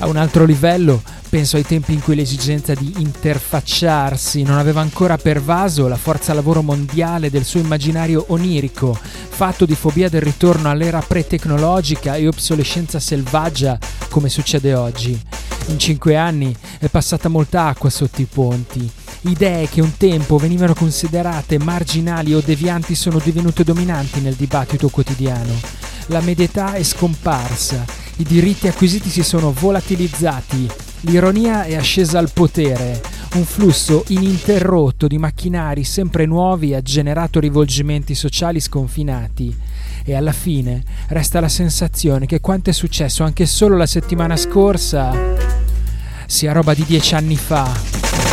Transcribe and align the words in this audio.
A 0.00 0.06
un 0.06 0.16
altro 0.16 0.44
livello, 0.44 1.02
penso 1.28 1.56
ai 1.56 1.64
tempi 1.64 1.92
in 1.92 2.02
cui 2.02 2.14
l'esigenza 2.14 2.74
di 2.74 2.94
interfacciarsi 2.98 4.42
non 4.42 4.58
aveva 4.58 4.80
ancora 4.80 5.16
pervaso 5.16 5.88
la 5.88 5.96
forza 5.96 6.34
lavoro 6.34 6.62
mondiale 6.62 7.30
del 7.30 7.44
suo 7.44 7.60
immaginario 7.60 8.24
onirico, 8.28 8.98
fatto 9.00 9.64
di 9.64 9.74
fobia 9.74 10.08
del 10.08 10.20
ritorno 10.20 10.68
all'era 10.68 11.00
pre-tecnologica 11.00 12.16
e 12.16 12.26
obsolescenza 12.26 12.98
selvaggia 12.98 13.78
come 14.10 14.28
succede 14.28 14.74
oggi. 14.74 15.18
In 15.68 15.78
cinque 15.78 16.16
anni 16.16 16.54
è 16.78 16.88
passata 16.88 17.28
molta 17.28 17.66
acqua 17.66 17.88
sotto 17.88 18.20
i 18.20 18.28
ponti. 18.30 18.90
Idee 19.22 19.68
che 19.68 19.80
un 19.80 19.96
tempo 19.96 20.36
venivano 20.36 20.74
considerate 20.74 21.58
marginali 21.58 22.34
o 22.34 22.42
devianti 22.44 22.94
sono 22.94 23.18
divenute 23.18 23.64
dominanti 23.64 24.20
nel 24.20 24.34
dibattito 24.34 24.90
quotidiano. 24.90 25.52
La 26.08 26.20
medietà 26.20 26.74
è 26.74 26.82
scomparsa, 26.82 27.84
i 28.16 28.24
diritti 28.24 28.68
acquisiti 28.68 29.08
si 29.08 29.22
sono 29.22 29.52
volatilizzati, 29.52 30.68
l'ironia 31.00 31.64
è 31.64 31.74
ascesa 31.74 32.18
al 32.18 32.30
potere, 32.32 33.00
un 33.34 33.44
flusso 33.44 34.04
ininterrotto 34.08 35.06
di 35.06 35.18
macchinari 35.18 35.82
sempre 35.82 36.26
nuovi 36.26 36.74
ha 36.74 36.82
generato 36.82 37.40
rivolgimenti 37.40 38.14
sociali 38.14 38.60
sconfinati. 38.60 39.56
E 40.04 40.14
alla 40.14 40.32
fine 40.32 40.82
resta 41.08 41.40
la 41.40 41.48
sensazione 41.48 42.26
che 42.26 42.40
quanto 42.40 42.68
è 42.70 42.72
successo 42.74 43.24
anche 43.24 43.46
solo 43.46 43.76
la 43.76 43.86
settimana 43.86 44.36
scorsa 44.36 45.12
sia 46.26 46.52
roba 46.52 46.74
di 46.74 46.84
dieci 46.84 47.14
anni 47.14 47.36
fa. 47.36 48.23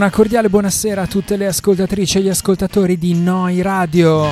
Una 0.00 0.08
cordiale 0.08 0.48
buonasera 0.48 1.02
a 1.02 1.06
tutte 1.06 1.36
le 1.36 1.46
ascoltatrici 1.46 2.16
e 2.16 2.20
gli 2.22 2.28
ascoltatori 2.30 2.96
di 2.96 3.12
Noi 3.12 3.60
Radio. 3.60 4.28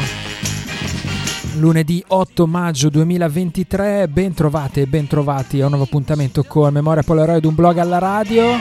Lunedì 1.57 2.03
8 2.07 2.47
maggio 2.47 2.89
2023, 2.89 4.09
ben 4.09 4.33
trovate 4.33 4.81
e 4.81 4.87
ben 4.87 5.07
trovati 5.07 5.61
a 5.61 5.65
un 5.65 5.73
nuovo 5.73 5.85
appuntamento 5.85 6.43
con 6.45 6.73
Memoria 6.73 7.03
Polaroid, 7.03 7.45
un 7.45 7.55
blog 7.55 7.77
alla 7.77 7.99
radio. 7.99 8.59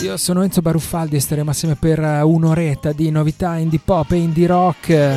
Io 0.00 0.16
sono 0.16 0.42
Enzo 0.42 0.60
Baruffaldi 0.60 1.14
e 1.14 1.20
staremo 1.20 1.50
assieme 1.50 1.76
per 1.76 2.00
un'oretta 2.00 2.90
di 2.90 3.08
novità 3.12 3.58
indie 3.58 3.80
pop 3.84 4.10
e 4.10 4.16
indie 4.16 4.48
rock. 4.48 5.12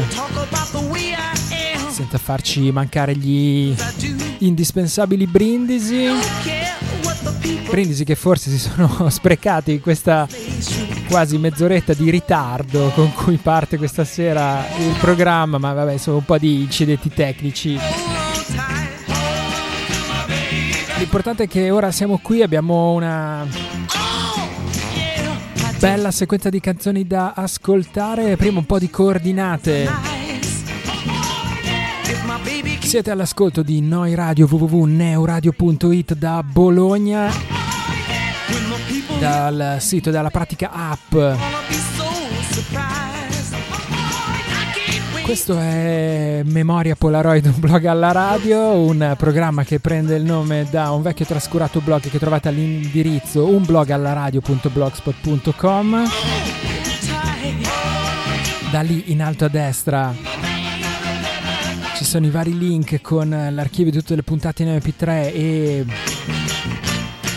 Senza 1.89 2.19
farci 2.19 2.71
mancare 2.71 3.15
gli 3.15 3.73
indispensabili 4.37 5.25
brindisi 5.25 6.60
Brindisi 7.71 8.03
che 8.03 8.15
forse 8.15 8.49
si 8.49 8.59
sono 8.59 9.07
sprecati 9.09 9.71
in 9.71 9.79
questa 9.79 10.27
quasi 11.07 11.37
mezz'oretta 11.37 11.93
di 11.93 12.09
ritardo 12.09 12.89
con 12.89 13.13
cui 13.13 13.37
parte 13.37 13.77
questa 13.77 14.03
sera 14.03 14.65
il 14.77 14.95
programma, 14.99 15.57
ma 15.57 15.71
vabbè, 15.71 15.95
sono 15.95 16.17
un 16.17 16.25
po' 16.25 16.37
di 16.37 16.61
incidenti 16.61 17.09
tecnici. 17.09 17.79
L'importante 20.97 21.43
è 21.43 21.47
che 21.47 21.69
ora 21.71 21.91
siamo 21.91 22.19
qui, 22.21 22.41
abbiamo 22.41 22.91
una 22.91 23.47
bella 25.79 26.11
sequenza 26.11 26.49
di 26.49 26.59
canzoni 26.59 27.07
da 27.07 27.31
ascoltare, 27.35 28.35
prima 28.35 28.59
un 28.59 28.65
po' 28.65 28.79
di 28.79 28.89
coordinate. 28.89 29.89
Siete 32.81 33.09
all'ascolto 33.09 33.63
di 33.63 33.79
Noi 33.81 34.13
Radio 34.13 34.47
www.neuradio.it 34.49 36.15
da 36.15 36.43
Bologna 36.43 37.60
dal 39.21 39.77
sito 39.79 40.09
della 40.09 40.31
pratica 40.31 40.71
app. 40.71 41.13
Questo 45.21 45.59
è 45.59 46.41
Memoria 46.43 46.95
Polaroid, 46.95 47.45
un 47.45 47.59
blog 47.59 47.85
alla 47.85 48.11
radio, 48.11 48.79
un 48.79 49.13
programma 49.19 49.63
che 49.63 49.79
prende 49.79 50.15
il 50.15 50.23
nome 50.23 50.65
da 50.71 50.89
un 50.89 51.03
vecchio 51.03 51.25
trascurato 51.25 51.81
blog 51.81 52.01
che 52.01 52.17
trovate 52.17 52.47
all'indirizzo 52.47 53.45
unblogallaradio.blogspot.com. 53.45 56.03
Da 58.71 58.81
lì 58.81 59.11
in 59.11 59.21
alto 59.21 59.45
a 59.45 59.49
destra 59.49 60.15
ci 61.95 62.05
sono 62.05 62.25
i 62.25 62.31
vari 62.31 62.57
link 62.57 63.01
con 63.01 63.49
l'archivio 63.51 63.91
di 63.91 63.99
tutte 63.99 64.15
le 64.15 64.23
puntate 64.23 64.63
in 64.63 64.69
MP3 64.69 65.07
e 65.31 65.85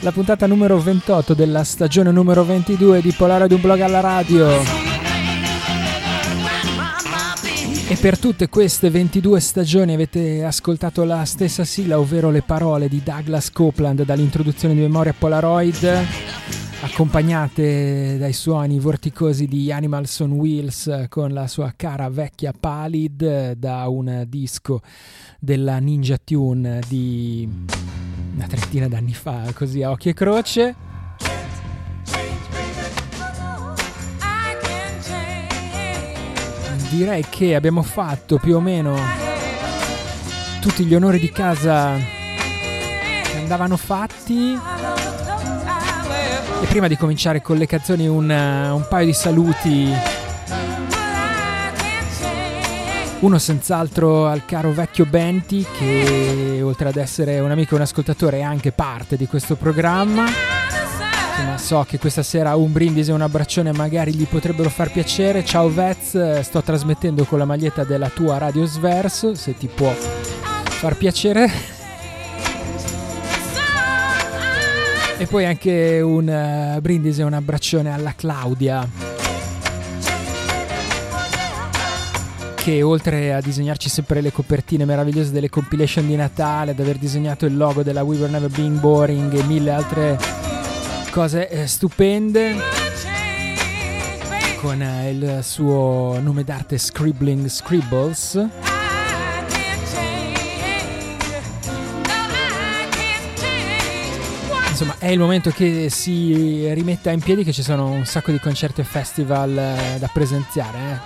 la 0.00 0.12
puntata 0.12 0.46
numero 0.46 0.78
28 0.78 1.34
della 1.34 1.64
stagione 1.64 2.10
numero 2.10 2.44
22 2.44 3.00
di 3.00 3.12
Polare 3.12 3.48
di 3.48 3.54
un 3.54 3.60
blog 3.60 3.80
alla 3.80 4.00
radio. 4.00 4.48
E 7.88 7.96
per 7.96 8.18
tutte 8.18 8.48
queste 8.48 8.90
22 8.90 9.40
stagioni 9.40 9.94
avete 9.94 10.44
ascoltato 10.44 11.04
la 11.04 11.24
stessa 11.24 11.64
sigla, 11.64 11.98
ovvero 11.98 12.30
le 12.30 12.42
parole 12.42 12.88
di 12.88 13.00
Douglas 13.02 13.50
Copeland 13.50 14.04
dall'introduzione 14.04 14.74
di 14.74 14.80
Memoria 14.80 15.14
Polaroid, 15.16 16.06
accompagnate 16.80 18.18
dai 18.18 18.32
suoni 18.32 18.78
vorticosi 18.78 19.46
di 19.46 19.72
Animals 19.72 20.20
on 20.20 20.32
Wheels 20.32 21.06
con 21.08 21.32
la 21.32 21.46
sua 21.46 21.72
cara 21.76 22.08
vecchia 22.10 22.52
Palid 22.58 23.52
da 23.52 23.88
un 23.88 24.24
disco 24.28 24.80
della 25.38 25.78
Ninja 25.78 26.16
Tune 26.22 26.80
di 26.86 27.48
una 28.34 28.46
trentina 28.46 28.88
d'anni 28.88 29.14
fa, 29.14 29.50
così 29.54 29.82
a 29.82 29.90
occhio 29.90 30.10
e 30.10 30.14
croce. 30.14 30.74
Direi 36.90 37.24
che 37.28 37.54
abbiamo 37.54 37.82
fatto 37.82 38.38
più 38.38 38.56
o 38.56 38.60
meno 38.60 38.96
tutti 40.60 40.84
gli 40.84 40.94
onori 40.94 41.18
di 41.18 41.30
casa 41.30 41.94
che 41.94 43.38
andavano 43.38 43.76
fatti. 43.76 45.05
E 46.60 46.66
prima 46.66 46.88
di 46.88 46.96
cominciare 46.96 47.42
con 47.42 47.56
le 47.56 47.66
canzoni 47.66 48.06
un, 48.06 48.28
un 48.28 48.86
paio 48.88 49.06
di 49.06 49.12
saluti 49.12 49.92
uno 53.20 53.38
senz'altro 53.38 54.26
al 54.26 54.44
caro 54.44 54.72
vecchio 54.72 55.06
Benti 55.06 55.64
che 55.78 56.60
oltre 56.62 56.88
ad 56.88 56.96
essere 56.96 57.40
un 57.40 57.50
amico 57.50 57.72
e 57.72 57.76
un 57.76 57.82
ascoltatore 57.82 58.38
è 58.38 58.42
anche 58.42 58.72
parte 58.72 59.16
di 59.16 59.26
questo 59.26 59.56
programma. 59.56 60.26
Insomma, 60.26 61.58
so 61.58 61.84
che 61.88 61.98
questa 61.98 62.22
sera 62.22 62.54
un 62.56 62.72
brindisi 62.72 63.10
e 63.10 63.14
un 63.14 63.22
abbraccione 63.22 63.72
magari 63.72 64.14
gli 64.14 64.26
potrebbero 64.26 64.68
far 64.68 64.92
piacere. 64.92 65.44
Ciao 65.44 65.68
Vez, 65.68 66.40
sto 66.40 66.62
trasmettendo 66.62 67.24
con 67.24 67.38
la 67.38 67.44
maglietta 67.44 67.84
della 67.84 68.10
tua 68.10 68.38
Radio 68.38 68.64
Sverso, 68.64 69.34
se 69.34 69.56
ti 69.56 69.66
può 69.66 69.92
far 69.92 70.96
piacere. 70.96 71.75
E 75.18 75.26
poi 75.26 75.46
anche 75.46 76.00
un 76.00 76.28
uh, 76.28 76.80
brindisi 76.80 77.22
e 77.22 77.24
un 77.24 77.32
abbraccione 77.32 77.92
alla 77.92 78.14
Claudia 78.14 79.14
che 82.66 82.82
oltre 82.82 83.32
a 83.32 83.40
disegnarci 83.40 83.88
sempre 83.88 84.20
le 84.20 84.32
copertine 84.32 84.84
meravigliose 84.84 85.30
delle 85.30 85.48
compilation 85.48 86.04
di 86.04 86.16
Natale, 86.16 86.72
ad 86.72 86.80
aver 86.80 86.96
disegnato 86.96 87.46
il 87.46 87.56
logo 87.56 87.84
della 87.84 88.02
We 88.02 88.16
Were 88.16 88.28
Never 88.28 88.50
Being 88.50 88.80
Boring 88.80 89.32
e 89.32 89.42
mille 89.44 89.70
altre 89.70 90.18
cose 91.12 91.48
eh, 91.48 91.68
stupende, 91.68 92.56
con 94.60 94.82
eh, 94.82 95.10
il 95.10 95.38
suo 95.44 96.18
nome 96.20 96.42
d'arte 96.42 96.76
Scribbling 96.76 97.46
Scribbles. 97.46 98.75
Insomma, 104.78 104.96
è 104.98 105.08
il 105.08 105.18
momento 105.18 105.48
che 105.48 105.88
si 105.88 106.70
rimetta 106.74 107.10
in 107.10 107.20
piedi, 107.20 107.44
che 107.44 107.52
ci 107.52 107.62
sono 107.62 107.88
un 107.88 108.04
sacco 108.04 108.30
di 108.30 108.38
concerti 108.38 108.82
e 108.82 108.84
festival 108.84 109.56
eh, 109.56 109.96
da 109.98 110.10
presenziare. 110.12 110.78
Eh. 110.78 110.98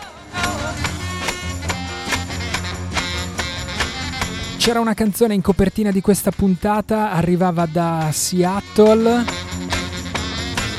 C'era 4.57 4.81
una 4.81 4.95
canzone 4.95 5.35
in 5.35 5.41
copertina 5.41 5.93
di 5.93 6.01
questa 6.01 6.33
puntata, 6.33 7.13
arrivava 7.13 7.65
da 7.67 8.09
Seattle, 8.11 9.25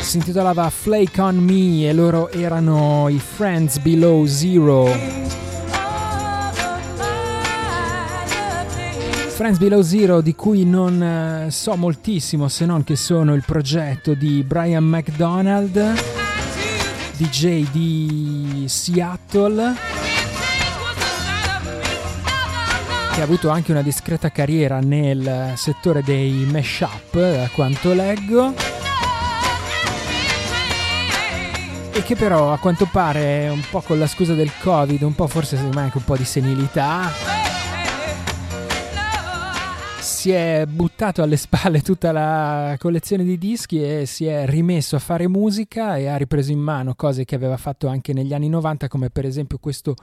si 0.02 0.18
intitolava 0.18 0.70
Flake 0.70 1.22
on 1.22 1.38
Me 1.38 1.88
e 1.88 1.94
loro 1.94 2.30
erano 2.30 3.08
i 3.08 3.20
Friends 3.20 3.80
Below 3.80 4.26
Zero. 4.26 4.90
Friends 9.42 9.58
Below 9.58 9.82
Zero 9.82 10.22
di 10.22 10.36
cui 10.36 10.66
non 10.66 11.02
eh, 11.02 11.50
so 11.50 11.76
moltissimo 11.76 12.48
se 12.48 12.64
non 12.68 12.84
che 12.84 12.96
sono 12.96 13.34
il 13.34 13.44
progetto 13.44 14.14
di 14.14 14.44
Brian 14.44 14.84
McDonald, 14.84 15.94
DJ 17.18 17.68
di 17.72 18.66
Seattle 18.68 19.74
che 23.16 23.20
ha 23.20 23.24
avuto 23.24 23.50
anche 23.50 23.72
una 23.72 23.82
discreta 23.82 24.30
carriera 24.30 24.80
nel 24.80 25.54
settore 25.56 26.04
dei 26.04 26.46
mashup, 26.48 27.16
a 27.16 27.50
quanto 27.52 27.96
leggo. 27.96 28.54
E 31.94 32.04
che 32.04 32.16
però 32.16 32.54
a 32.54 32.60
quanto 32.60 32.88
pare, 32.92 33.50
un 33.50 33.64
po' 33.72 33.82
con 33.82 33.98
la 33.98 34.06
scusa 34.06 34.36
del 34.36 34.52
Covid, 34.62 35.02
un 35.02 35.16
po' 35.16 35.26
forse 35.26 35.58
anche 35.58 35.98
un 35.98 36.04
po' 36.04 36.16
di 36.16 36.26
senilità, 36.26 37.41
si 40.22 40.30
è 40.30 40.68
buttato 40.68 41.24
alle 41.24 41.36
spalle 41.36 41.82
tutta 41.82 42.12
la 42.12 42.76
collezione 42.78 43.24
di 43.24 43.40
dischi 43.40 43.82
e 43.82 44.06
si 44.06 44.28
è 44.28 44.46
rimesso 44.46 44.96
a 44.96 45.00
fare 45.00 45.28
musica 45.28 45.98
e 45.98 46.06
ha 46.10 46.16
ripreso 46.16 46.52
in 46.52 46.60
mano 46.60 46.94
cose 46.94 47.26
che 47.26 47.34
aveva 47.34 47.58
fatto 47.58 47.88
anche 47.88 48.14
negli 48.14 48.32
anni 48.32 48.48
90, 48.48 48.88
come 48.88 49.10
per 49.10 49.26
esempio 49.26 49.58
questo 49.58 49.96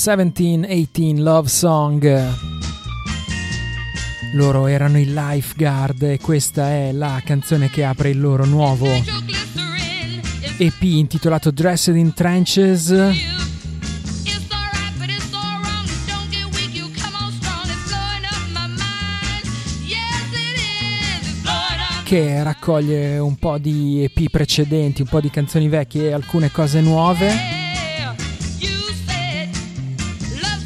1718 0.05 1.23
Love 1.23 1.47
Song. 1.47 2.33
Loro 4.33 4.67
erano 4.67 4.99
i 4.99 5.05
Lifeguard 5.05 6.01
e 6.01 6.19
questa 6.19 6.71
è 6.71 6.91
la 6.91 7.21
canzone 7.23 7.69
che 7.69 7.85
apre 7.85 8.09
il 8.09 8.19
loro 8.19 8.43
nuovo 8.43 8.85
EP 10.57 10.81
intitolato 10.81 11.51
Dressed 11.51 11.95
in 11.95 12.13
Trenches. 12.13 12.93
che 22.03 22.43
raccoglie 22.43 23.17
un 23.17 23.37
po' 23.37 23.57
di 23.57 24.03
EP 24.03 24.29
precedenti, 24.29 25.01
un 25.01 25.07
po' 25.07 25.21
di 25.21 25.29
canzoni 25.31 25.69
vecchie 25.69 26.09
e 26.09 26.11
alcune 26.11 26.51
cose 26.51 26.81
nuove. 26.81 27.52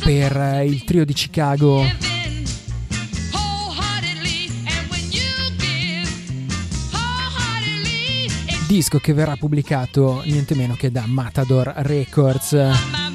Per 0.07 0.61
il 0.63 0.85
trio 0.85 1.03
di 1.03 1.11
Chicago. 1.11 1.83
Disco 8.69 8.99
che 8.99 9.11
verrà 9.11 9.35
pubblicato 9.35 10.21
niente 10.23 10.55
meno 10.55 10.75
che 10.75 10.91
da 10.91 11.03
Matador 11.05 11.73
Records. 11.79 13.06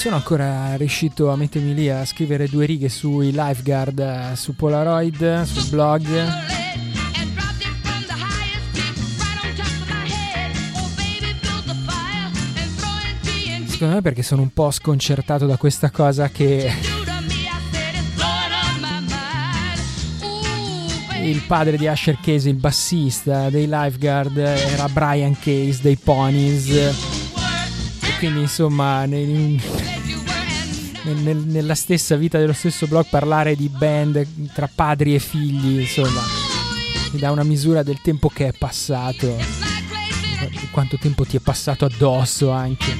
Sono 0.00 0.16
ancora 0.16 0.76
riuscito 0.76 1.30
a 1.30 1.36
mettermi 1.36 1.74
lì 1.74 1.90
a 1.90 2.06
scrivere 2.06 2.48
due 2.48 2.64
righe 2.64 2.88
sui 2.88 3.32
lifeguard 3.32 4.32
su 4.32 4.56
Polaroid, 4.56 5.42
sul 5.42 5.68
blog. 5.68 6.06
Secondo 13.66 13.94
me 13.96 14.00
perché 14.00 14.22
sono 14.22 14.40
un 14.40 14.54
po' 14.54 14.70
sconcertato 14.70 15.44
da 15.44 15.58
questa 15.58 15.90
cosa 15.90 16.30
che 16.30 16.72
il 21.22 21.42
padre 21.46 21.76
di 21.76 21.86
Asher 21.86 22.16
Case, 22.22 22.48
il 22.48 22.54
bassista 22.54 23.50
dei 23.50 23.66
lifeguard, 23.68 24.38
era 24.38 24.88
Brian 24.88 25.36
Case 25.38 25.80
dei 25.82 25.96
Ponies. 25.96 26.70
E 26.70 28.16
quindi 28.18 28.40
insomma 28.40 29.04
nei, 29.04 29.60
nel, 31.02 31.36
nella 31.36 31.74
stessa 31.74 32.16
vita 32.16 32.38
dello 32.38 32.52
stesso 32.52 32.86
blog 32.86 33.06
parlare 33.08 33.56
di 33.56 33.68
band 33.68 34.52
tra 34.52 34.68
padri 34.72 35.14
e 35.14 35.18
figli, 35.18 35.80
insomma, 35.80 36.22
mi 37.12 37.18
dà 37.18 37.30
una 37.30 37.42
misura 37.42 37.82
del 37.82 38.00
tempo 38.00 38.28
che 38.28 38.48
è 38.48 38.52
passato, 38.52 39.36
di 40.48 40.68
quanto 40.70 40.98
tempo 40.98 41.24
ti 41.24 41.36
è 41.36 41.40
passato 41.40 41.84
addosso 41.84 42.50
anche. 42.50 42.98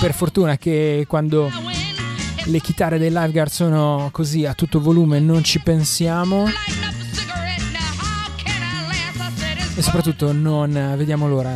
Per 0.00 0.12
fortuna 0.12 0.58
che 0.58 1.04
quando 1.08 1.50
le 2.44 2.60
chitarre 2.60 2.98
dei 2.98 3.10
Lifeguard 3.10 3.50
sono 3.50 4.08
così 4.12 4.44
a 4.44 4.54
tutto 4.54 4.80
volume 4.80 5.18
non 5.18 5.42
ci 5.42 5.60
pensiamo. 5.60 6.46
E 9.78 9.82
soprattutto 9.82 10.32
non 10.32 10.94
vediamo 10.96 11.28
l'ora 11.28 11.54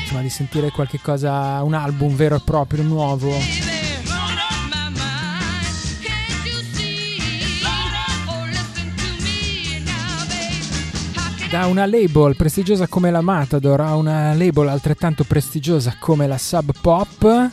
insomma, 0.00 0.22
di 0.22 0.30
sentire 0.30 0.70
qualche 0.70 1.00
cosa, 1.00 1.62
un 1.62 1.74
album 1.74 2.14
vero 2.14 2.36
e 2.36 2.40
proprio, 2.42 2.82
nuovo. 2.82 3.67
Da 11.50 11.66
una 11.66 11.84
label 11.86 12.36
prestigiosa 12.36 12.86
come 12.88 13.10
la 13.10 13.22
Matador 13.22 13.80
a 13.80 13.96
una 13.96 14.34
label 14.34 14.68
altrettanto 14.68 15.24
prestigiosa 15.24 15.96
come 15.98 16.26
la 16.26 16.36
Sub 16.36 16.72
Pop. 16.80 17.50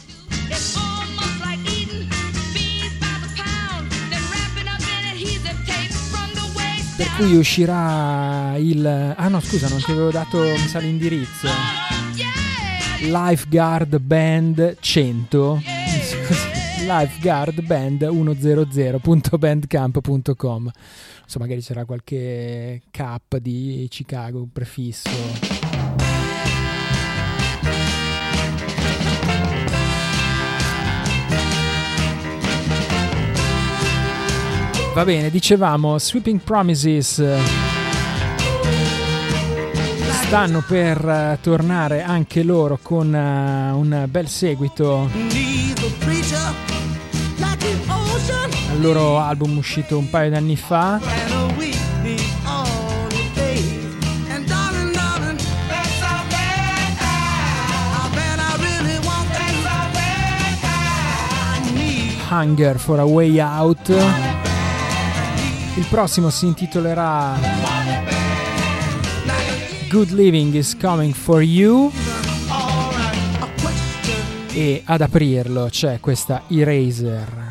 Per 6.98 7.08
cui 7.18 7.38
uscirà 7.38 8.56
il... 8.58 8.86
Ah 8.86 9.30
no 9.30 9.40
scusa 9.40 9.70
non 9.70 9.82
ti 9.82 9.92
avevo 9.92 10.12
dato 10.12 10.40
mi 10.40 10.68
sa 10.68 10.80
l'indirizzo. 10.80 11.48
Lifeguard 13.02 13.98
Band 14.00 14.76
100. 14.80 15.62
Lifeguard 16.86 17.62
Band 17.62 18.02
100.bandcamp.com 18.02 20.72
so, 21.26 21.40
magari 21.40 21.62
c'era 21.62 21.86
qualche 21.86 22.82
cap 22.92 23.38
di 23.38 23.88
Chicago, 23.90 24.48
prefisso. 24.52 25.10
Va 34.94 35.04
bene, 35.04 35.30
dicevamo 35.30 36.00
Sweeping 36.00 36.40
Promises 36.40 37.22
stanno 40.26 40.64
per 40.68 41.06
uh, 41.06 41.38
tornare 41.40 42.02
anche 42.02 42.42
loro 42.42 42.80
con 42.82 43.08
uh, 43.14 43.78
un 43.78 44.06
bel 44.10 44.28
seguito 44.28 45.08
loro 48.86 49.18
album 49.18 49.58
uscito 49.58 49.98
un 49.98 50.08
paio 50.12 50.30
d'anni 50.30 50.56
fa. 50.56 51.00
Hunger 62.30 62.78
for 62.78 63.00
a 63.00 63.06
Way 63.06 63.40
Out. 63.40 63.90
Il 65.78 65.86
prossimo 65.90 66.30
si 66.30 66.46
intitolerà 66.46 67.40
Good 69.90 70.12
Living 70.12 70.54
is 70.54 70.78
Coming 70.80 71.14
for 71.14 71.42
You. 71.42 71.92
E 74.52 74.82
ad 74.86 75.02
aprirlo 75.02 75.70
c'è 75.72 76.00
questa 76.00 76.44
Eraser. 76.50 77.45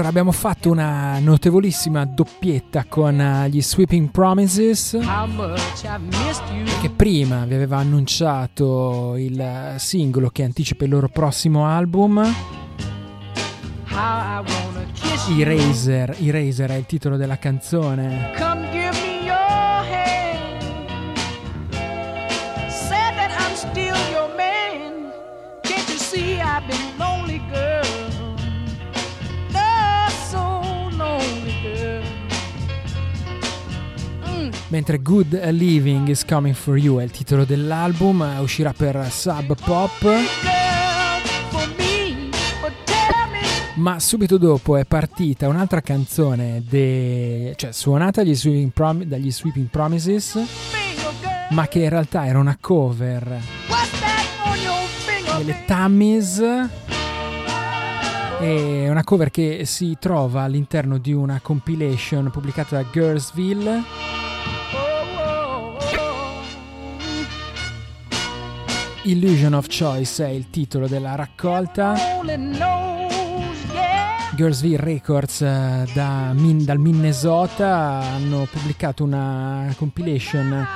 Allora 0.00 0.08
abbiamo 0.08 0.32
fatto 0.32 0.70
una 0.70 1.18
notevolissima 1.18 2.06
doppietta 2.06 2.86
con 2.88 3.18
uh, 3.18 3.48
gli 3.48 3.60
Sweeping 3.60 4.10
Promises 4.10 4.98
che 6.80 6.90
prima 6.90 7.44
vi 7.44 7.52
aveva 7.52 7.76
annunciato 7.76 9.14
il 9.16 9.74
singolo 9.76 10.30
che 10.30 10.44
anticipa 10.44 10.84
il 10.84 10.90
loro 10.90 11.08
prossimo 11.08 11.66
album. 11.66 12.22
Eraser, 15.36 16.16
Eraser 16.18 16.70
è 16.70 16.76
il 16.76 16.86
titolo 16.86 17.18
della 17.18 17.38
canzone. 17.38 18.69
Mentre 34.70 35.02
Good 35.02 35.38
Living 35.50 36.08
is 36.08 36.24
Coming 36.24 36.54
for 36.54 36.76
You 36.76 36.98
è 36.98 37.02
il 37.02 37.10
titolo 37.10 37.44
dell'album, 37.44 38.38
uscirà 38.40 38.72
per 38.72 39.08
Sub 39.10 39.54
Pop. 39.64 40.08
Ma 43.74 43.98
subito 43.98 44.36
dopo 44.36 44.76
è 44.76 44.84
partita 44.84 45.48
un'altra 45.48 45.80
canzone, 45.80 46.62
de... 46.68 47.54
cioè 47.56 47.72
suonata 47.72 48.22
dagli 48.22 48.34
Sweeping, 48.34 48.70
Prom... 48.72 49.02
dagli 49.04 49.30
Sweeping 49.30 49.68
Promises, 49.68 50.38
ma 51.50 51.66
che 51.66 51.80
in 51.80 51.88
realtà 51.88 52.26
era 52.26 52.38
una 52.38 52.56
cover 52.60 53.40
delle 55.38 55.64
Tammies. 55.66 56.42
È 58.38 58.88
una 58.88 59.04
cover 59.04 59.30
che 59.30 59.64
si 59.64 59.96
trova 59.98 60.42
all'interno 60.42 60.98
di 60.98 61.12
una 61.12 61.40
compilation 61.42 62.30
pubblicata 62.30 62.76
da 62.76 62.88
Girlsville 62.90 63.82
Illusion 69.04 69.54
of 69.54 69.66
Choice 69.66 70.22
è 70.22 70.28
il 70.28 70.50
titolo 70.50 70.86
della 70.86 71.14
raccolta. 71.14 71.94
Girlsville 74.34 74.76
Records 74.76 75.40
eh, 75.40 75.88
da 75.94 76.32
Min, 76.34 76.64
dal 76.64 76.78
Minnesota 76.78 78.00
hanno 78.00 78.46
pubblicato 78.50 79.02
una 79.02 79.72
compilation 79.76 80.66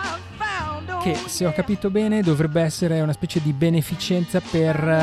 che, 1.02 1.14
se 1.26 1.44
ho 1.44 1.52
capito 1.52 1.90
bene, 1.90 2.22
dovrebbe 2.22 2.62
essere 2.62 3.02
una 3.02 3.12
specie 3.12 3.42
di 3.42 3.52
beneficenza 3.52 4.40
per 4.40 4.76
eh, 4.76 5.02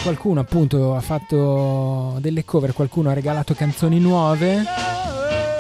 Qualcuno 0.02 0.40
appunto 0.40 0.94
ha 0.94 1.00
fatto 1.00 2.18
delle 2.20 2.44
cover 2.44 2.72
qualcuno 2.72 3.10
ha 3.10 3.14
regalato 3.14 3.54
canzoni 3.54 4.00
nuove. 4.00 4.64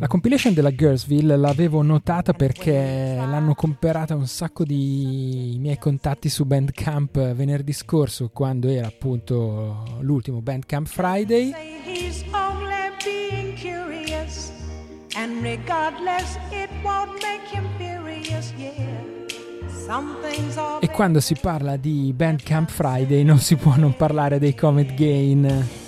La 0.00 0.06
compilation 0.06 0.54
della 0.54 0.70
Girlsville 0.70 1.36
l'avevo 1.36 1.82
notata 1.82 2.32
perché 2.32 3.16
l'hanno 3.16 3.54
comprata 3.54 4.14
un 4.14 4.28
sacco 4.28 4.64
di 4.64 5.56
miei 5.58 5.76
contatti 5.76 6.28
su 6.28 6.44
Bandcamp 6.44 7.32
venerdì 7.32 7.72
scorso 7.72 8.30
quando 8.32 8.68
era 8.68 8.86
appunto 8.86 9.98
l'ultimo 10.00 10.40
Bandcamp 10.40 10.86
Friday. 10.86 11.52
E 20.80 20.90
quando 20.90 21.18
si 21.18 21.34
parla 21.40 21.76
di 21.76 22.12
Bandcamp 22.14 22.70
Friday 22.70 23.24
non 23.24 23.38
si 23.38 23.56
può 23.56 23.74
non 23.76 23.96
parlare 23.96 24.38
dei 24.38 24.54
Comet 24.54 24.94
Gain 24.94 25.86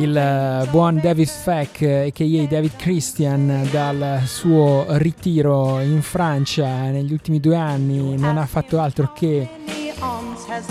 il 0.00 0.16
eh, 0.16 0.66
buon 0.70 0.98
David 0.98 1.28
Feck, 1.28 1.82
a.k.a. 1.82 2.46
David 2.46 2.76
Christian, 2.76 3.68
dal 3.70 4.22
suo 4.24 4.86
ritiro 4.96 5.80
in 5.80 6.00
Francia 6.00 6.66
negli 6.90 7.12
ultimi 7.12 7.38
due 7.38 7.56
anni 7.56 8.16
non 8.16 8.38
ha 8.38 8.46
fatto 8.46 8.80
altro 8.80 9.12
che 9.12 9.46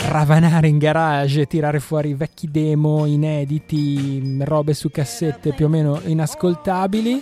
ravanare 0.08 0.68
in 0.68 0.80
garage, 0.80 1.46
tirare 1.46 1.80
fuori 1.80 2.16
vecchi 2.16 2.50
demo 2.50 3.06
inediti, 3.06 4.38
robe 4.40 4.74
su 4.74 4.90
cassette 4.90 5.54
più 5.54 5.66
o 5.66 5.70
meno 5.70 6.02
inascoltabili. 6.04 7.22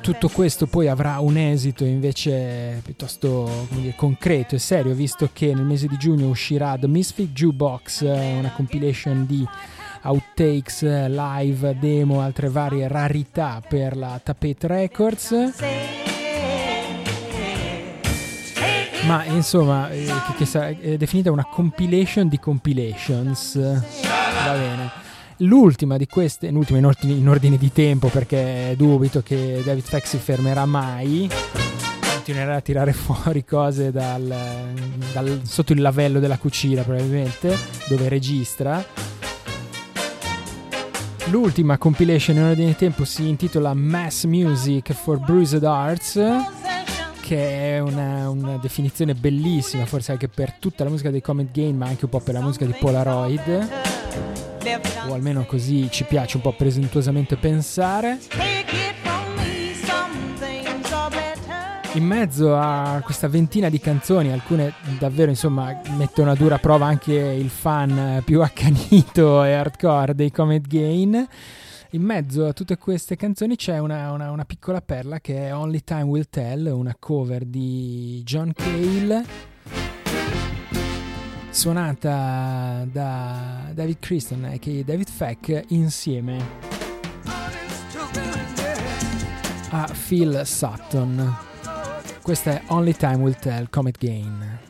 Tutto 0.00 0.28
questo 0.28 0.66
poi 0.66 0.88
avrà 0.88 1.20
un 1.20 1.36
esito 1.36 1.84
invece 1.84 2.80
piuttosto 2.84 3.68
dire, 3.70 3.94
concreto 3.94 4.56
e 4.56 4.58
serio, 4.58 4.94
visto 4.94 5.28
che 5.32 5.54
nel 5.54 5.64
mese 5.64 5.86
di 5.86 5.96
giugno 5.96 6.26
uscirà 6.26 6.76
The 6.76 6.88
Misfit 6.88 7.32
Jukebox, 7.32 8.00
una 8.00 8.50
compilation 8.50 9.26
di 9.26 9.46
outtakes, 10.06 10.82
live, 11.08 11.76
demo, 11.78 12.20
altre 12.20 12.48
varie 12.48 12.88
rarità 12.88 13.60
per 13.66 13.96
la 13.96 14.20
Tapete 14.22 14.66
Records. 14.66 15.54
Ma 19.06 19.24
insomma, 19.24 19.90
eh, 19.90 20.06
che, 20.36 20.44
che 20.44 20.78
è 20.80 20.96
definita 20.96 21.30
una 21.30 21.44
compilation 21.44 22.28
di 22.28 22.38
compilations. 22.38 23.58
Va 23.58 24.52
bene. 24.52 24.90
L'ultima 25.40 25.96
di 25.96 26.06
queste, 26.06 26.50
l'ultima 26.50 26.78
in 26.78 26.86
ordine, 26.86 27.12
in 27.12 27.28
ordine 27.28 27.58
di 27.58 27.70
tempo 27.70 28.08
perché 28.08 28.74
dubito 28.76 29.22
che 29.22 29.60
David 29.64 29.84
Feck 29.84 30.06
si 30.06 30.16
fermerà 30.16 30.64
mai 30.64 31.28
continuerà 32.26 32.56
a 32.56 32.60
tirare 32.60 32.92
fuori 32.94 33.44
cose 33.44 33.92
dal, 33.92 34.34
dal, 35.12 35.40
sotto 35.44 35.72
il 35.72 35.80
lavello 35.80 36.18
della 36.18 36.38
cucina 36.38 36.82
probabilmente 36.82 37.56
dove 37.88 38.08
registra 38.08 38.84
L'ultima 41.36 41.76
compilation 41.76 42.36
in 42.36 42.44
ordine 42.44 42.68
di 42.68 42.76
tempo 42.76 43.04
si 43.04 43.28
intitola 43.28 43.74
Mass 43.74 44.24
Music 44.24 44.94
for 44.94 45.18
Bruised 45.18 45.64
Arts, 45.64 46.18
che 47.20 47.74
è 47.74 47.78
una, 47.78 48.30
una, 48.30 48.56
definizione 48.56 49.12
bellissima, 49.12 49.84
forse 49.84 50.12
anche 50.12 50.28
per 50.28 50.54
tutta 50.54 50.82
la 50.82 50.88
musica 50.88 51.10
dei 51.10 51.20
Comet 51.20 51.50
Game, 51.52 51.74
ma 51.74 51.88
anche 51.88 52.06
un 52.06 52.10
po' 52.10 52.20
per 52.20 52.32
la 52.32 52.40
musica 52.40 52.64
di 52.64 52.72
Polaroid. 52.80 53.68
O 55.08 55.12
almeno 55.12 55.44
così 55.44 55.90
ci 55.90 56.04
piace 56.04 56.36
un 56.38 56.42
po' 56.42 56.54
presuntuosamente 56.54 57.36
pensare. 57.36 58.18
In 61.96 62.04
mezzo 62.04 62.54
a 62.54 63.00
questa 63.02 63.26
ventina 63.26 63.70
di 63.70 63.80
canzoni, 63.80 64.30
alcune 64.30 64.74
davvero 64.98 65.30
insomma 65.30 65.80
mettono 65.96 66.30
a 66.30 66.34
dura 66.34 66.58
prova 66.58 66.84
anche 66.84 67.14
il 67.14 67.48
fan 67.48 68.22
più 68.22 68.42
accanito 68.44 69.42
e 69.42 69.52
hardcore 69.52 70.14
dei 70.14 70.30
Comet 70.30 70.66
Gain. 70.66 71.26
In 71.90 72.02
mezzo 72.02 72.44
a 72.44 72.52
tutte 72.52 72.76
queste 72.76 73.16
canzoni 73.16 73.56
c'è 73.56 73.78
una, 73.78 74.12
una, 74.12 74.30
una 74.30 74.44
piccola 74.44 74.82
perla 74.82 75.20
che 75.20 75.46
è 75.46 75.54
Only 75.54 75.80
Time 75.84 76.02
Will 76.02 76.26
Tell, 76.28 76.66
una 76.66 76.94
cover 76.98 77.46
di 77.46 78.20
John 78.24 78.52
Cale 78.52 79.54
suonata 81.48 82.86
da 82.92 83.70
David 83.72 83.98
Christian 84.00 84.44
e 84.44 84.84
David 84.84 85.08
Feck 85.08 85.64
insieme 85.68 86.44
a 89.70 89.90
Phil 90.06 90.42
Sutton. 90.44 91.54
Questa 92.26 92.54
è 92.54 92.62
Only 92.70 92.92
Time 92.92 93.18
Will 93.18 93.36
Tell 93.38 93.68
Comet 93.70 93.98
Gain. 93.98 94.65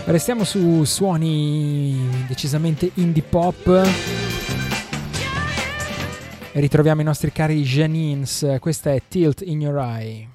Restiamo 0.07 0.45
su 0.45 0.85
suoni 0.85 2.25
decisamente 2.27 2.91
indie 2.95 3.23
pop 3.23 4.24
ritroviamo 6.61 7.01
i 7.01 7.05
nostri 7.05 7.33
cari 7.33 7.63
Janins, 7.63 8.57
questa 8.61 8.93
è 8.93 9.03
Tilt 9.09 9.43
in 9.43 9.61
Your 9.61 9.79
Eye. 9.79 10.34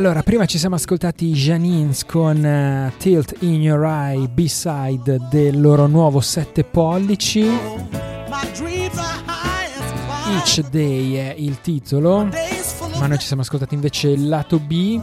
Allora, 0.00 0.22
prima 0.22 0.46
ci 0.46 0.56
siamo 0.56 0.76
ascoltati 0.76 1.30
Janins 1.32 2.06
con 2.06 2.42
eh, 2.42 2.90
Tilt 2.96 3.34
in 3.40 3.60
Your 3.60 3.84
Eye 3.84 4.28
B-side 4.28 5.28
del 5.28 5.60
loro 5.60 5.86
nuovo 5.88 6.20
7 6.20 6.64
pollici. 6.64 7.46
Each 10.30 10.60
Day 10.70 11.12
è 11.16 11.34
il 11.36 11.60
titolo, 11.60 12.26
ma 12.98 13.06
noi 13.08 13.18
ci 13.18 13.26
siamo 13.26 13.42
ascoltati 13.42 13.74
invece 13.74 14.08
il 14.08 14.26
lato 14.26 14.58
B 14.58 15.02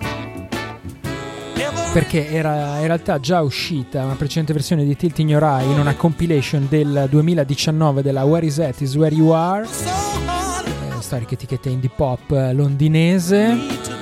perché 1.94 2.32
era 2.32 2.80
in 2.80 2.88
realtà 2.88 3.20
già 3.20 3.44
uscita 3.44 4.04
una 4.04 4.16
precedente 4.16 4.52
versione 4.52 4.84
di 4.84 4.96
Tilt 4.96 5.20
in 5.20 5.30
Your 5.30 5.44
Eye 5.44 5.72
in 5.72 5.78
una 5.78 5.96
compilation 5.96 6.66
del 6.68 7.06
2019 7.08 8.02
della 8.02 8.24
Where 8.24 8.48
Is 8.48 8.58
At 8.58 8.82
Is 8.82 8.96
Where 8.96 9.14
You 9.14 9.30
Are, 9.30 9.64
eh, 9.64 11.02
storica 11.02 11.36
etichetta 11.36 11.70
indie 11.70 11.92
pop 11.96 12.32
eh, 12.32 12.52
londinese 12.54 13.97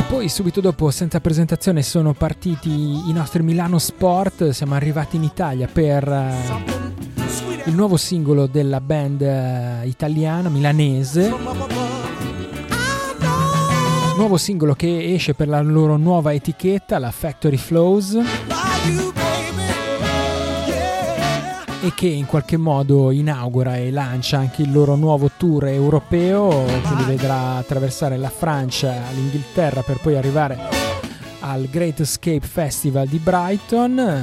poi 0.09 0.29
subito 0.31 0.61
dopo, 0.63 0.91
senza 0.91 1.21
presentazione, 1.21 1.83
sono 1.83 2.15
partiti 2.15 2.71
i 2.71 3.13
nostri 3.13 3.43
Milano 3.43 3.79
Sport. 3.79 4.51
Siamo 4.51 4.75
arrivati 4.75 5.17
in 5.17 5.23
Italia 5.23 5.69
per 5.71 6.09
eh, 6.09 6.35
il 7.67 7.75
nuovo 7.75 7.99
singolo 7.99 8.47
della 8.47 8.81
band 8.81 9.21
eh, 9.21 9.87
italiana, 9.87 10.49
milanese. 10.49 11.33
Nuovo 14.17 14.39
singolo 14.39 14.75
che 14.75 15.13
esce 15.13 15.35
per 15.35 15.49
la 15.49 15.61
loro 15.61 15.97
nuova 15.97 16.33
etichetta, 16.33 16.99
la 16.99 17.11
Factory 17.11 17.59
Flows. 17.59 18.19
E 21.81 21.93
che 21.95 22.09
in 22.09 22.27
qualche 22.27 22.57
modo 22.57 23.13
inaugura 23.13 23.77
e 23.77 23.93
lancia 23.93 24.39
anche 24.39 24.63
il 24.63 24.73
loro 24.73 24.97
nuovo 24.97 25.31
tour 25.37 25.69
europeo, 25.69 26.65
che 26.67 26.95
li 26.97 27.05
vedrà 27.05 27.55
attraversare 27.55 28.17
la 28.17 28.31
Francia, 28.31 28.95
l'Inghilterra 29.15 29.83
per 29.83 30.01
poi 30.03 30.17
arrivare 30.17 30.59
al 31.41 31.69
Great 31.71 32.01
Escape 32.01 32.47
Festival 32.47 33.07
di 33.07 33.19
Brighton. 33.19 34.23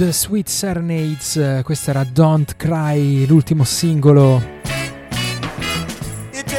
The 0.02 0.12
Sweet 0.12 0.48
Serenades, 0.48 1.60
questa 1.62 1.92
era 1.92 2.02
Don't 2.02 2.56
Cry, 2.56 3.24
l'ultimo 3.24 3.62
singolo. 3.62 4.42
It 6.32 6.52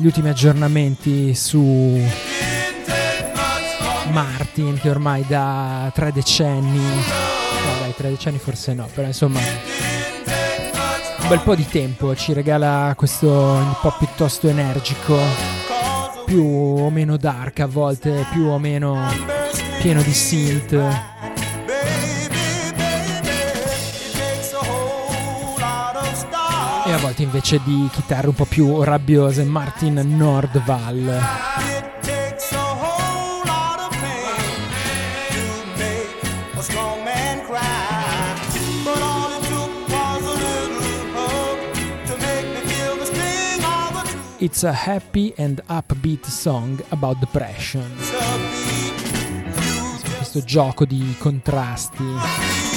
gli 0.00 0.06
ultimi 0.06 0.30
aggiornamenti 0.30 1.34
su 1.34 2.00
Martin 4.10 4.78
che 4.80 4.88
ormai 4.88 5.26
da 5.28 5.90
tre 5.94 6.10
decenni, 6.10 6.78
no 6.78 7.80
dai 7.80 7.94
tre 7.94 8.08
decenni 8.08 8.38
forse 8.38 8.72
no, 8.72 8.88
però 8.94 9.06
insomma 9.06 9.38
un 11.18 11.28
bel 11.28 11.40
po' 11.40 11.54
di 11.54 11.66
tempo 11.68 12.16
ci 12.16 12.32
regala 12.32 12.94
questo 12.96 13.30
un 13.30 13.76
po' 13.82 13.94
piuttosto 13.98 14.48
energico, 14.48 15.18
più 16.24 16.46
o 16.46 16.88
meno 16.88 17.18
dark 17.18 17.60
a 17.60 17.66
volte, 17.66 18.24
più 18.32 18.46
o 18.46 18.58
meno 18.58 19.06
pieno 19.82 20.00
di 20.00 20.14
synth. 20.14 21.19
E 26.90 26.92
a 26.92 26.98
volte 26.98 27.22
invece 27.22 27.60
di 27.62 27.88
chitarre 27.92 28.26
un 28.26 28.34
po' 28.34 28.46
più 28.46 28.82
rabbiose 28.82 29.44
Martin 29.44 29.94
Nordval. 29.94 31.20
It's 44.38 44.64
a 44.64 44.72
happy 44.72 45.32
and 45.36 45.62
upbeat 45.68 46.26
song 46.26 46.82
about 46.88 47.18
depression. 47.18 47.88
Questo 50.16 50.42
gioco 50.42 50.84
di 50.84 51.14
contrasti. 51.18 52.69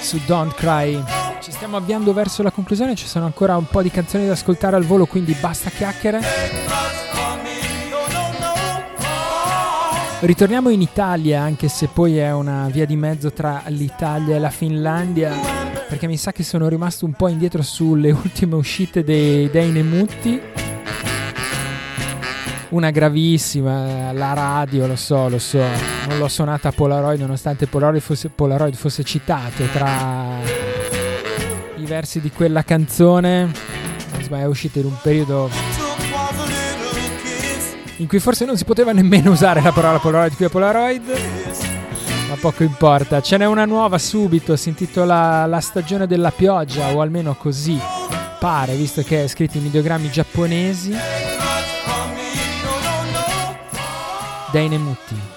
Su 0.00 0.20
Don't 0.26 0.54
Cry 0.54 1.02
ci 1.40 1.52
stiamo 1.52 1.76
avviando 1.76 2.12
verso 2.12 2.42
la 2.42 2.50
conclusione, 2.50 2.94
ci 2.94 3.06
sono 3.06 3.24
ancora 3.24 3.56
un 3.56 3.66
po' 3.66 3.82
di 3.82 3.90
canzoni 3.90 4.26
da 4.26 4.32
ascoltare 4.32 4.76
al 4.76 4.84
volo, 4.84 5.06
quindi 5.06 5.34
basta 5.38 5.70
chiacchiere. 5.70 6.20
Ritorniamo 10.20 10.68
in 10.68 10.82
Italia, 10.82 11.40
anche 11.42 11.68
se 11.68 11.88
poi 11.88 12.18
è 12.18 12.30
una 12.32 12.68
via 12.68 12.84
di 12.84 12.96
mezzo 12.96 13.32
tra 13.32 13.62
l'Italia 13.68 14.36
e 14.36 14.38
la 14.38 14.50
Finlandia, 14.50 15.32
perché 15.88 16.06
mi 16.06 16.18
sa 16.18 16.32
che 16.32 16.42
sono 16.42 16.68
rimasto 16.68 17.06
un 17.06 17.12
po' 17.12 17.28
indietro 17.28 17.62
sulle 17.62 18.10
ultime 18.10 18.56
uscite 18.56 19.02
dei, 19.02 19.48
dei 19.48 19.70
Nemutti. 19.70 20.59
Una 22.70 22.90
gravissima, 22.90 24.12
la 24.12 24.32
radio, 24.32 24.86
lo 24.86 24.94
so, 24.94 25.28
lo 25.28 25.40
so, 25.40 25.58
non 26.08 26.18
l'ho 26.18 26.28
suonata 26.28 26.68
a 26.68 26.72
Polaroid 26.72 27.18
nonostante 27.18 27.66
Polaroid 27.66 28.00
fosse, 28.00 28.28
Polaroid 28.28 28.76
fosse 28.76 29.02
citato 29.02 29.64
tra 29.72 30.38
i 31.76 31.84
versi 31.84 32.20
di 32.20 32.30
quella 32.30 32.62
canzone. 32.62 33.50
Insomma, 34.16 34.38
è 34.38 34.44
uscita 34.44 34.78
in 34.78 34.84
un 34.84 34.96
periodo 35.02 35.50
in 37.96 38.06
cui 38.06 38.20
forse 38.20 38.44
non 38.44 38.56
si 38.56 38.64
poteva 38.64 38.92
nemmeno 38.92 39.32
usare 39.32 39.60
la 39.60 39.72
parola 39.72 39.98
Polaroid 39.98 40.36
qui 40.36 40.44
a 40.44 40.48
Polaroid. 40.48 41.02
Ma 42.28 42.36
poco 42.40 42.62
importa, 42.62 43.20
ce 43.20 43.36
n'è 43.36 43.46
una 43.46 43.64
nuova 43.64 43.98
subito, 43.98 44.54
si 44.54 44.68
intitola 44.68 45.44
La 45.46 45.60
stagione 45.60 46.06
della 46.06 46.30
pioggia, 46.30 46.94
o 46.94 47.00
almeno 47.00 47.34
così 47.34 47.76
pare, 48.38 48.76
visto 48.76 49.02
che 49.02 49.24
è 49.24 49.26
scritto 49.26 49.58
in 49.58 49.66
ideogrammi 49.66 50.08
giapponesi. 50.08 50.96
Dai 54.52 54.66
Nemutti. 54.68 55.29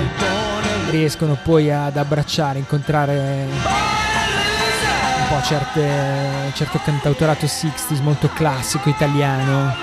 riescono 0.91 1.39
poi 1.43 1.71
ad 1.71 1.97
abbracciare, 1.97 2.59
incontrare 2.59 3.47
un 3.49 5.29
po' 5.29 5.43
certe, 5.43 6.53
certo 6.55 6.81
cantautorato 6.85 7.47
60s 7.47 8.03
molto 8.03 8.29
classico 8.29 8.89
italiano. 8.89 9.75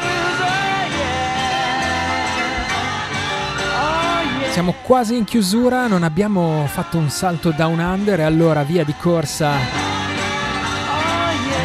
Siamo 4.52 4.76
quasi 4.82 5.16
in 5.16 5.24
chiusura, 5.24 5.88
non 5.88 6.04
abbiamo 6.04 6.66
fatto 6.68 6.98
un 6.98 7.10
salto 7.10 7.52
down 7.52 7.80
under 7.80 8.20
e 8.20 8.24
allora 8.24 8.64
via 8.64 8.84
di 8.84 8.94
corsa 8.98 9.81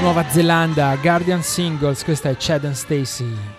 Nuova 0.01 0.29
Zelanda, 0.29 0.97
Guardian 1.01 1.43
Singles, 1.43 2.05
questa 2.05 2.29
è 2.29 2.37
Chad 2.39 2.65
and 2.65 2.75
Stacy. 2.75 3.56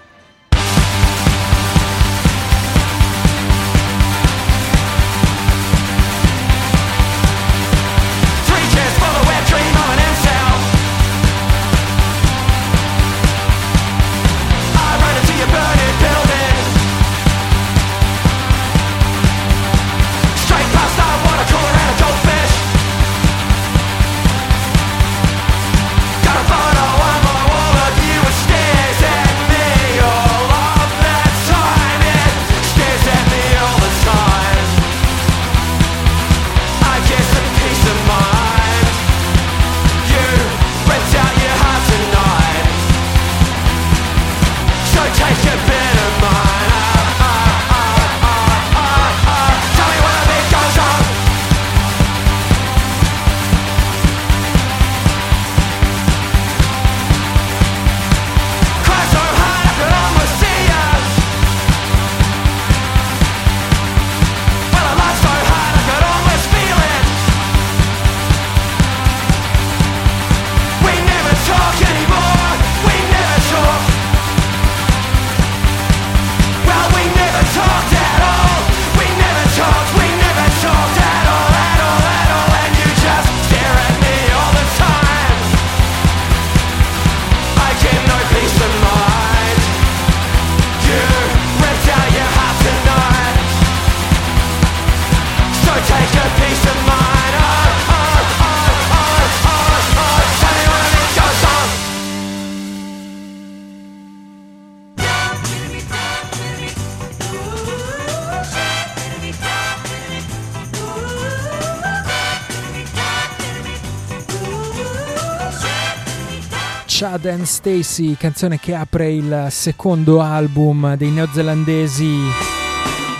Chad 116.99 117.25
and 117.25 117.43
Stacy, 117.43 118.15
canzone 118.17 118.59
che 118.59 118.73
apre 118.73 119.13
il 119.13 119.47
secondo 119.51 120.19
album 120.19 120.95
dei 120.95 121.11
neozelandesi 121.11 122.17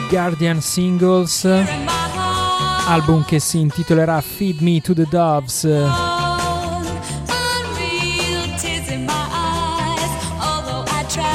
Guardian 0.09 0.59
Singles, 0.61 1.45
album 2.88 3.23
che 3.23 3.38
si 3.38 3.59
intitolerà 3.59 4.19
Feed 4.21 4.61
Me 4.61 4.82
to 4.82 4.95
the 4.95 5.05
Doves. 5.07 5.63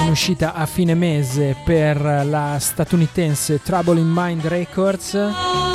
in 0.03 0.09
uscita 0.11 0.55
a 0.55 0.67
fine 0.67 0.95
mese 0.95 1.55
per 1.65 2.25
la 2.27 2.57
statunitense 2.59 3.63
Trouble 3.63 4.01
in 4.01 4.11
Mind 4.13 4.47
Records. 4.47 5.72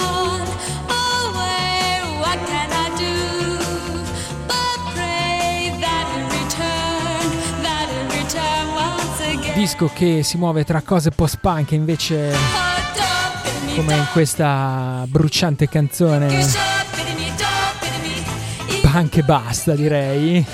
Disco 9.67 9.91
che 9.93 10.23
si 10.23 10.37
muove 10.37 10.63
tra 10.63 10.81
cose 10.81 11.11
post-punk 11.11 11.73
e 11.73 11.75
invece 11.75 12.33
come 13.75 13.97
in 13.97 14.07
questa 14.13 15.03
bruciante 15.09 15.67
canzone 15.67 16.47
punk 18.81 19.17
e 19.17 19.23
basta 19.23 19.75
direi. 19.75 20.45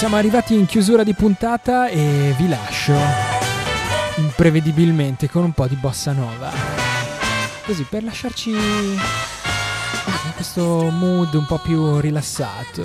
siamo 0.03 0.17
arrivati 0.17 0.53
in 0.53 0.65
chiusura 0.65 1.01
di 1.05 1.13
puntata 1.13 1.87
e 1.87 2.35
vi 2.37 2.49
lascio 2.49 2.93
imprevedibilmente 4.17 5.29
con 5.29 5.45
un 5.45 5.53
po' 5.53 5.65
di 5.65 5.75
bossa 5.75 6.11
nova 6.11 6.51
così 7.65 7.85
per 7.89 8.03
lasciarci 8.03 8.49
in 8.49 8.97
questo 10.35 10.89
mood 10.91 11.33
un 11.35 11.45
po' 11.45 11.57
più 11.57 12.01
rilassato 12.01 12.83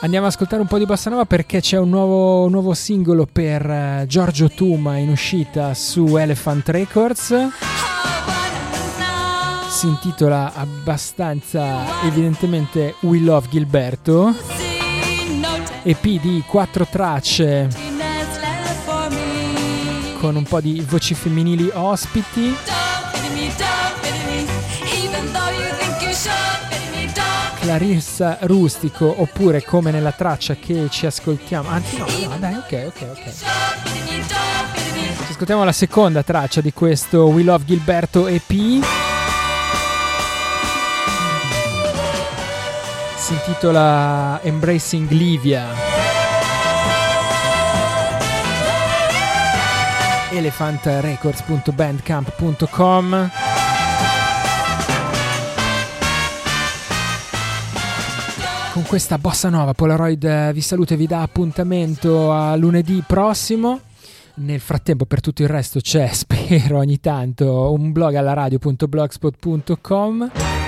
Andiamo 0.00 0.26
ad 0.26 0.32
ascoltare 0.32 0.60
un 0.60 0.68
po' 0.68 0.76
di 0.76 0.84
bossa 0.84 1.08
nova 1.08 1.24
perché 1.24 1.62
c'è 1.62 1.78
un 1.78 1.88
nuovo, 1.88 2.44
un 2.44 2.50
nuovo 2.50 2.74
singolo 2.74 3.26
per 3.30 3.64
eh, 3.64 4.04
Giorgio 4.06 4.50
Tuma 4.50 4.96
in 4.96 5.08
uscita 5.08 5.72
su 5.72 6.16
Elephant 6.16 6.68
Records. 6.68 7.34
Si 9.70 9.86
intitola 9.86 10.52
abbastanza 10.52 12.02
evidentemente 12.04 12.96
We 13.00 13.20
Love 13.20 13.48
Gilberto. 13.48 14.34
EP 15.84 16.02
di 16.02 16.42
quattro 16.44 16.86
tracce 16.90 17.68
con 20.18 20.34
un 20.34 20.42
po' 20.42 20.60
di 20.60 20.84
voci 20.86 21.14
femminili 21.14 21.70
ospiti. 21.72 22.54
Clarissa 27.60 28.38
Rustico 28.40 29.22
oppure 29.22 29.62
come 29.62 29.92
nella 29.92 30.12
traccia 30.12 30.56
che 30.56 30.88
ci 30.90 31.06
ascoltiamo 31.06 31.68
anzi 31.68 31.98
no, 31.98 32.06
no 32.28 32.38
dai 32.38 32.54
ok 32.54 32.84
ok 32.86 33.06
ok 33.10 33.32
ci 33.32 33.44
ascoltiamo 35.30 35.62
la 35.62 35.72
seconda 35.72 36.22
traccia 36.22 36.60
di 36.60 36.72
questo 36.72 37.26
We 37.26 37.44
Love 37.44 37.64
Gilberto 37.66 38.26
EP 38.26 39.09
si 43.30 43.34
intitola 43.34 44.40
Embracing 44.42 45.08
Livia 45.10 45.68
elephantrecords.bandcamp.com 50.32 53.30
Con 58.72 58.82
questa 58.84 59.18
bossa 59.18 59.48
nuova 59.48 59.74
Polaroid 59.74 60.24
eh, 60.24 60.52
vi 60.52 60.60
saluta 60.60 60.94
e 60.94 60.96
vi 60.96 61.06
dà 61.06 61.22
appuntamento 61.22 62.32
a 62.32 62.56
lunedì 62.56 63.04
prossimo. 63.06 63.82
Nel 64.34 64.58
frattempo 64.58 65.04
per 65.04 65.20
tutto 65.20 65.42
il 65.42 65.48
resto 65.48 65.78
c'è, 65.78 66.08
spero 66.12 66.78
ogni 66.78 66.98
tanto, 66.98 67.72
un 67.72 67.92
blog 67.92 68.14
alla 68.14 68.32
radio.blogspot.com. 68.32 70.59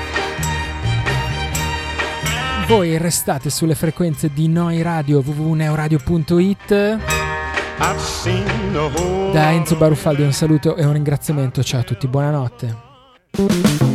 Voi 2.72 2.96
restate 2.96 3.50
sulle 3.50 3.74
frequenze 3.74 4.32
di 4.32 4.48
Noi 4.48 4.80
Radio 4.80 5.22
www.neoradio.it. 5.22 6.98
Da 9.30 9.50
Enzo 9.52 9.76
Baruffaldi 9.76 10.22
un 10.22 10.32
saluto 10.32 10.76
e 10.76 10.86
un 10.86 10.94
ringraziamento. 10.94 11.62
Ciao 11.62 11.80
a 11.80 11.84
tutti, 11.84 12.08
buonanotte. 12.08 13.91